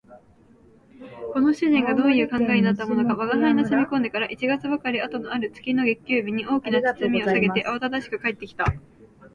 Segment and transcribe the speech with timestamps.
[1.31, 8.65] この主人がどういう考えになったものか吾輩の住み込んでから一月ばかり後のある月の月給日に、大きな包みを提げてあわただしく帰って来た